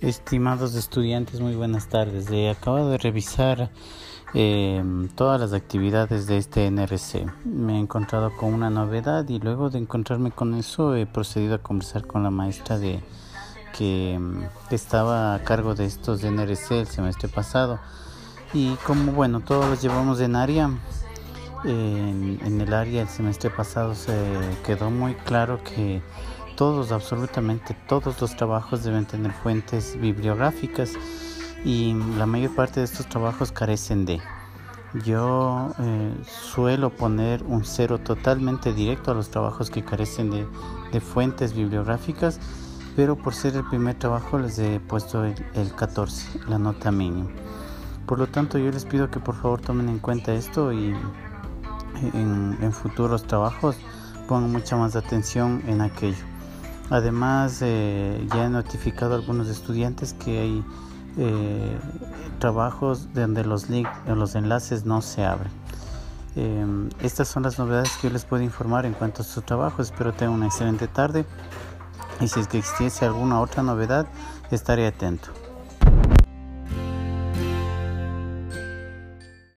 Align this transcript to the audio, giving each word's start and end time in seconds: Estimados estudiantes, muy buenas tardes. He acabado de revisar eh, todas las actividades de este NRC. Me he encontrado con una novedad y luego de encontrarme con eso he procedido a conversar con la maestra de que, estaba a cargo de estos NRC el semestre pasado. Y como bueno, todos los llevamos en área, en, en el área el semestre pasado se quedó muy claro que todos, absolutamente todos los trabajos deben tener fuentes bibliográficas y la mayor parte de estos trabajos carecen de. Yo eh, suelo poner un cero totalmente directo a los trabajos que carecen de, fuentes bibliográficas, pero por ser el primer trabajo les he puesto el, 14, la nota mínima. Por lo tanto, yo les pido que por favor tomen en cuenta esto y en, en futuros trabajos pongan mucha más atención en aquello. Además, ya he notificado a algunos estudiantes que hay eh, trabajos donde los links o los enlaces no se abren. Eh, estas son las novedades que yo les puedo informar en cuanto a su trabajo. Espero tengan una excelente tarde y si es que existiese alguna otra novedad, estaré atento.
Estimados 0.00 0.74
estudiantes, 0.76 1.42
muy 1.42 1.54
buenas 1.54 1.88
tardes. 1.88 2.30
He 2.30 2.48
acabado 2.48 2.88
de 2.88 2.96
revisar 2.96 3.68
eh, 4.32 4.82
todas 5.14 5.38
las 5.38 5.52
actividades 5.52 6.26
de 6.26 6.38
este 6.38 6.70
NRC. 6.70 7.26
Me 7.44 7.76
he 7.76 7.78
encontrado 7.78 8.34
con 8.34 8.54
una 8.54 8.70
novedad 8.70 9.28
y 9.28 9.38
luego 9.40 9.68
de 9.68 9.78
encontrarme 9.78 10.30
con 10.30 10.54
eso 10.54 10.96
he 10.96 11.04
procedido 11.04 11.56
a 11.56 11.58
conversar 11.58 12.06
con 12.06 12.22
la 12.22 12.30
maestra 12.30 12.78
de 12.78 13.02
que, 13.76 14.18
estaba 14.70 15.34
a 15.34 15.44
cargo 15.44 15.74
de 15.74 15.84
estos 15.84 16.22
NRC 16.24 16.80
el 16.80 16.86
semestre 16.86 17.28
pasado. 17.28 17.78
Y 18.54 18.76
como 18.76 19.12
bueno, 19.12 19.40
todos 19.40 19.68
los 19.68 19.82
llevamos 19.82 20.18
en 20.20 20.34
área, 20.34 20.70
en, 21.64 22.40
en 22.42 22.58
el 22.58 22.72
área 22.72 23.02
el 23.02 23.08
semestre 23.08 23.50
pasado 23.50 23.94
se 23.94 24.16
quedó 24.64 24.90
muy 24.90 25.12
claro 25.12 25.62
que 25.62 26.00
todos, 26.60 26.92
absolutamente 26.92 27.74
todos 27.88 28.20
los 28.20 28.36
trabajos 28.36 28.84
deben 28.84 29.06
tener 29.06 29.32
fuentes 29.32 29.98
bibliográficas 29.98 30.92
y 31.64 31.94
la 32.18 32.26
mayor 32.26 32.54
parte 32.54 32.80
de 32.80 32.84
estos 32.84 33.08
trabajos 33.08 33.50
carecen 33.50 34.04
de. 34.04 34.20
Yo 35.06 35.72
eh, 35.78 36.14
suelo 36.28 36.90
poner 36.90 37.42
un 37.44 37.64
cero 37.64 37.96
totalmente 37.96 38.74
directo 38.74 39.10
a 39.10 39.14
los 39.14 39.30
trabajos 39.30 39.70
que 39.70 39.82
carecen 39.82 40.30
de, 40.30 41.00
fuentes 41.00 41.54
bibliográficas, 41.54 42.38
pero 42.94 43.16
por 43.16 43.34
ser 43.34 43.56
el 43.56 43.64
primer 43.64 43.94
trabajo 43.94 44.38
les 44.38 44.58
he 44.58 44.80
puesto 44.80 45.24
el, 45.24 45.74
14, 45.74 46.40
la 46.46 46.58
nota 46.58 46.92
mínima. 46.92 47.30
Por 48.04 48.18
lo 48.18 48.26
tanto, 48.26 48.58
yo 48.58 48.70
les 48.70 48.84
pido 48.84 49.10
que 49.10 49.18
por 49.18 49.34
favor 49.34 49.62
tomen 49.62 49.88
en 49.88 49.98
cuenta 49.98 50.34
esto 50.34 50.74
y 50.74 50.94
en, 52.12 52.58
en 52.60 52.72
futuros 52.74 53.22
trabajos 53.22 53.76
pongan 54.28 54.52
mucha 54.52 54.76
más 54.76 54.94
atención 54.94 55.62
en 55.66 55.80
aquello. 55.80 56.39
Además, 56.90 57.60
ya 57.60 58.46
he 58.46 58.48
notificado 58.50 59.14
a 59.14 59.18
algunos 59.18 59.48
estudiantes 59.48 60.12
que 60.12 60.40
hay 60.40 60.64
eh, 61.16 61.78
trabajos 62.38 63.12
donde 63.12 63.44
los 63.44 63.68
links 63.68 63.90
o 64.08 64.14
los 64.14 64.34
enlaces 64.34 64.84
no 64.84 65.02
se 65.02 65.24
abren. 65.24 65.50
Eh, 66.36 66.64
estas 67.02 67.28
son 67.28 67.42
las 67.42 67.58
novedades 67.58 67.96
que 67.96 68.08
yo 68.08 68.12
les 68.12 68.24
puedo 68.24 68.42
informar 68.42 68.86
en 68.86 68.92
cuanto 68.92 69.22
a 69.22 69.24
su 69.24 69.42
trabajo. 69.42 69.82
Espero 69.82 70.12
tengan 70.12 70.34
una 70.34 70.46
excelente 70.46 70.86
tarde 70.86 71.24
y 72.20 72.28
si 72.28 72.40
es 72.40 72.48
que 72.48 72.58
existiese 72.58 73.04
alguna 73.04 73.40
otra 73.40 73.62
novedad, 73.62 74.06
estaré 74.50 74.86
atento. 74.86 75.30